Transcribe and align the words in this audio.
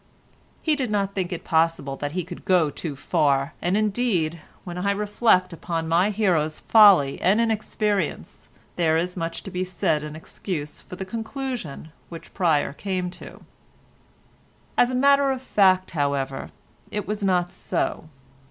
He 0.63 0.75
did 0.75 0.89
not 0.89 1.13
think 1.13 1.31
it 1.31 1.43
possible 1.43 1.95
that 1.97 2.13
he 2.13 2.23
could 2.23 2.43
go 2.43 2.71
too 2.71 2.95
far, 2.95 3.53
and 3.61 3.77
indeed, 3.77 4.39
when 4.63 4.79
I 4.79 4.89
reflect 4.89 5.53
upon 5.53 5.87
my 5.87 6.09
hero's 6.09 6.59
folly 6.59 7.21
and 7.21 7.39
inexperience, 7.39 8.49
there 8.77 8.97
is 8.97 9.15
much 9.15 9.43
to 9.43 9.51
be 9.51 9.63
said 9.63 10.01
in 10.03 10.15
excuse 10.15 10.81
for 10.81 10.95
the 10.95 11.05
conclusion 11.05 11.91
which 12.09 12.33
Pryer 12.33 12.73
came 12.73 13.11
to. 13.11 13.41
As 14.75 14.89
a 14.89 14.95
matter 14.95 15.29
of 15.29 15.39
fact, 15.39 15.91
however, 15.91 16.49
it 16.89 17.07
was 17.07 17.23
not 17.23 17.51
so. 17.51 18.09